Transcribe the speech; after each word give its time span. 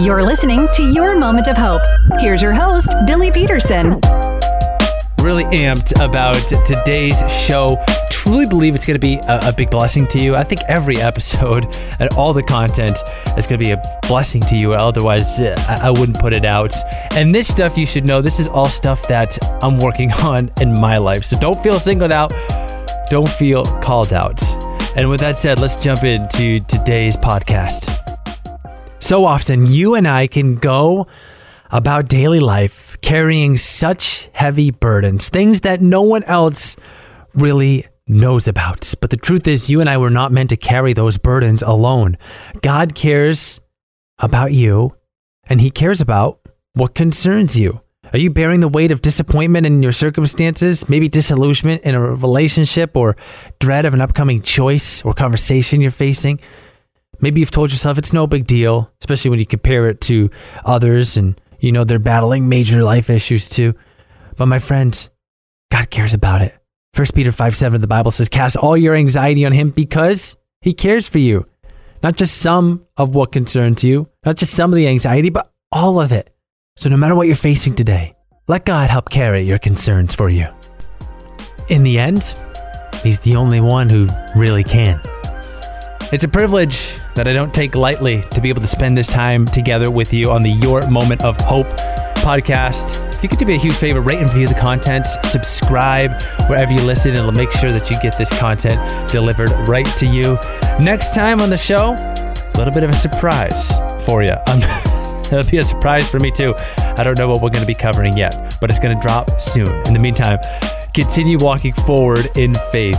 You're 0.00 0.22
listening 0.22 0.68
to 0.74 0.92
Your 0.92 1.16
Moment 1.16 1.48
of 1.48 1.56
Hope. 1.56 1.82
Here's 2.20 2.40
your 2.40 2.52
host, 2.52 2.88
Billy 3.04 3.32
Peterson. 3.32 4.00
Really 5.20 5.42
amped 5.46 5.92
about 6.00 6.36
today's 6.64 7.20
show. 7.28 7.84
Truly 8.08 8.46
believe 8.46 8.76
it's 8.76 8.86
going 8.86 8.94
to 8.94 9.00
be 9.00 9.16
a, 9.16 9.48
a, 9.48 9.52
big 9.52 9.70
blessing 9.70 10.06
to 10.06 10.20
you. 10.20 10.36
I 10.36 10.44
think 10.44 10.60
every 10.68 10.98
episode 10.98 11.74
and 11.98 12.08
all 12.14 12.32
the 12.32 12.44
content 12.44 12.96
is 13.36 13.48
going 13.48 13.58
to 13.58 13.64
be 13.64 13.72
a 13.72 14.00
blessing 14.06 14.40
to 14.42 14.56
you. 14.56 14.72
Otherwise, 14.72 15.40
uh, 15.40 15.56
I, 15.66 15.88
I 15.88 15.90
wouldn't 15.90 16.20
put 16.20 16.32
it 16.32 16.44
out. 16.44 16.72
And 17.16 17.34
this 17.34 17.48
stuff 17.48 17.76
you 17.76 17.84
should 17.84 18.06
know 18.06 18.22
this 18.22 18.38
is 18.38 18.46
all 18.46 18.70
stuff 18.70 19.08
that 19.08 19.36
I'm 19.64 19.80
working 19.80 20.12
on 20.22 20.52
in 20.60 20.78
my 20.78 20.98
life. 20.98 21.24
So 21.24 21.36
don't 21.40 21.60
feel 21.60 21.80
singled 21.80 22.12
out. 22.12 22.32
Don't 23.10 23.28
feel 23.28 23.64
called 23.80 24.12
out. 24.12 24.40
And 24.96 25.10
with 25.10 25.18
that 25.20 25.34
said, 25.34 25.58
let's 25.58 25.74
jump 25.74 26.04
into 26.04 26.60
today's 26.60 27.16
podcast. 27.16 28.07
So 29.00 29.24
often, 29.24 29.66
you 29.66 29.94
and 29.94 30.08
I 30.08 30.26
can 30.26 30.56
go 30.56 31.06
about 31.70 32.08
daily 32.08 32.40
life 32.40 32.98
carrying 33.00 33.56
such 33.56 34.28
heavy 34.32 34.70
burdens, 34.70 35.28
things 35.28 35.60
that 35.60 35.80
no 35.80 36.02
one 36.02 36.24
else 36.24 36.76
really 37.34 37.86
knows 38.08 38.48
about. 38.48 38.92
But 39.00 39.10
the 39.10 39.16
truth 39.16 39.46
is, 39.46 39.70
you 39.70 39.80
and 39.80 39.88
I 39.88 39.98
were 39.98 40.10
not 40.10 40.32
meant 40.32 40.50
to 40.50 40.56
carry 40.56 40.94
those 40.94 41.16
burdens 41.16 41.62
alone. 41.62 42.18
God 42.62 42.94
cares 42.94 43.60
about 44.18 44.52
you, 44.52 44.96
and 45.48 45.60
He 45.60 45.70
cares 45.70 46.00
about 46.00 46.40
what 46.74 46.94
concerns 46.94 47.58
you. 47.58 47.80
Are 48.12 48.18
you 48.18 48.30
bearing 48.30 48.60
the 48.60 48.68
weight 48.68 48.90
of 48.90 49.02
disappointment 49.02 49.66
in 49.66 49.82
your 49.82 49.92
circumstances? 49.92 50.88
Maybe 50.88 51.08
disillusionment 51.08 51.82
in 51.82 51.94
a 51.94 52.00
relationship 52.00 52.96
or 52.96 53.16
dread 53.58 53.84
of 53.84 53.92
an 53.94 54.00
upcoming 54.00 54.40
choice 54.40 55.04
or 55.04 55.12
conversation 55.12 55.80
you're 55.80 55.90
facing? 55.90 56.40
Maybe 57.20 57.40
you've 57.40 57.50
told 57.50 57.70
yourself 57.70 57.98
it's 57.98 58.12
no 58.12 58.26
big 58.26 58.46
deal, 58.46 58.90
especially 59.00 59.30
when 59.30 59.38
you 59.38 59.46
compare 59.46 59.88
it 59.88 60.00
to 60.02 60.30
others 60.64 61.16
and 61.16 61.40
you 61.60 61.72
know 61.72 61.84
they're 61.84 61.98
battling 61.98 62.48
major 62.48 62.84
life 62.84 63.10
issues 63.10 63.48
too. 63.48 63.74
But 64.36 64.46
my 64.46 64.58
friend, 64.58 65.08
God 65.70 65.90
cares 65.90 66.14
about 66.14 66.42
it. 66.42 66.54
1 66.94 67.06
Peter 67.14 67.32
5 67.32 67.56
7, 67.56 67.80
the 67.80 67.86
Bible 67.86 68.10
says, 68.10 68.28
Cast 68.28 68.56
all 68.56 68.76
your 68.76 68.94
anxiety 68.94 69.44
on 69.44 69.52
Him 69.52 69.70
because 69.70 70.36
He 70.60 70.72
cares 70.72 71.08
for 71.08 71.18
you. 71.18 71.46
Not 72.02 72.16
just 72.16 72.38
some 72.38 72.86
of 72.96 73.14
what 73.14 73.32
concerns 73.32 73.82
you, 73.82 74.08
not 74.24 74.36
just 74.36 74.54
some 74.54 74.72
of 74.72 74.76
the 74.76 74.86
anxiety, 74.86 75.30
but 75.30 75.52
all 75.72 76.00
of 76.00 76.12
it. 76.12 76.34
So 76.76 76.88
no 76.88 76.96
matter 76.96 77.14
what 77.14 77.26
you're 77.26 77.36
facing 77.36 77.74
today, 77.74 78.14
let 78.46 78.64
God 78.64 78.88
help 78.88 79.10
carry 79.10 79.42
your 79.42 79.58
concerns 79.58 80.14
for 80.14 80.30
you. 80.30 80.46
In 81.68 81.82
the 81.82 81.98
end, 81.98 82.34
He's 83.02 83.18
the 83.20 83.36
only 83.36 83.60
one 83.60 83.88
who 83.88 84.08
really 84.34 84.64
can. 84.64 85.00
It's 86.10 86.24
a 86.24 86.28
privilege 86.28 86.96
that 87.16 87.28
I 87.28 87.34
don't 87.34 87.52
take 87.52 87.74
lightly 87.74 88.22
to 88.30 88.40
be 88.40 88.48
able 88.48 88.62
to 88.62 88.66
spend 88.66 88.96
this 88.96 89.08
time 89.08 89.44
together 89.44 89.90
with 89.90 90.14
you 90.14 90.30
on 90.30 90.40
the 90.40 90.48
Your 90.48 90.88
Moment 90.88 91.22
of 91.22 91.38
Hope 91.38 91.66
podcast. 92.24 93.06
If 93.14 93.22
you 93.22 93.28
could 93.28 93.38
do 93.38 93.44
me 93.44 93.56
a 93.56 93.58
huge 93.58 93.74
favor, 93.74 94.00
rate 94.00 94.18
and 94.18 94.26
review 94.28 94.48
the 94.48 94.54
content, 94.54 95.06
subscribe 95.24 96.22
wherever 96.48 96.72
you 96.72 96.80
listen, 96.80 97.10
and 97.10 97.18
it'll 97.18 97.32
make 97.32 97.52
sure 97.52 97.72
that 97.72 97.90
you 97.90 98.00
get 98.00 98.16
this 98.16 98.32
content 98.38 99.12
delivered 99.12 99.50
right 99.68 99.84
to 99.98 100.06
you. 100.06 100.38
Next 100.82 101.14
time 101.14 101.42
on 101.42 101.50
the 101.50 101.58
show, 101.58 101.92
a 101.92 102.52
little 102.56 102.72
bit 102.72 102.84
of 102.84 102.90
a 102.90 102.94
surprise 102.94 103.76
for 104.06 104.22
you. 104.22 104.34
Um, 104.46 104.62
it'll 105.26 105.50
be 105.50 105.58
a 105.58 105.62
surprise 105.62 106.08
for 106.08 106.20
me 106.20 106.30
too. 106.30 106.54
I 106.78 107.02
don't 107.02 107.18
know 107.18 107.28
what 107.28 107.42
we're 107.42 107.50
going 107.50 107.60
to 107.60 107.66
be 107.66 107.74
covering 107.74 108.16
yet, 108.16 108.56
but 108.62 108.70
it's 108.70 108.78
going 108.78 108.96
to 108.96 109.02
drop 109.02 109.38
soon. 109.42 109.68
In 109.86 109.92
the 109.92 110.00
meantime, 110.00 110.38
continue 110.94 111.36
walking 111.38 111.74
forward 111.74 112.30
in 112.34 112.54
faith, 112.72 112.98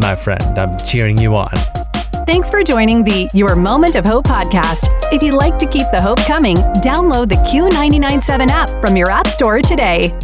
my 0.00 0.16
friend. 0.16 0.58
I'm 0.58 0.78
cheering 0.78 1.18
you 1.18 1.36
on. 1.36 1.79
Thanks 2.30 2.48
for 2.48 2.62
joining 2.62 3.02
the 3.02 3.28
Your 3.34 3.56
Moment 3.56 3.96
of 3.96 4.04
Hope 4.04 4.24
podcast. 4.24 4.84
If 5.12 5.20
you'd 5.20 5.34
like 5.34 5.58
to 5.58 5.66
keep 5.66 5.90
the 5.90 6.00
hope 6.00 6.20
coming, 6.20 6.56
download 6.78 7.28
the 7.28 7.34
Q997 7.34 8.46
app 8.50 8.70
from 8.80 8.96
your 8.96 9.10
App 9.10 9.26
Store 9.26 9.60
today. 9.60 10.16